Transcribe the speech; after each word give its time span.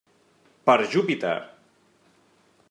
Per 0.69 0.77
Júpiter! 0.95 1.35